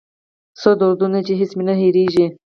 [0.59, 2.25] څو دردونه دي چې هېڅ مې نه هېریږي